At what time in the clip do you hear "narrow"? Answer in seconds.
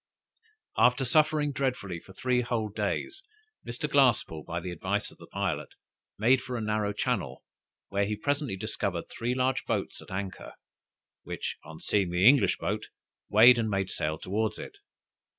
6.61-6.91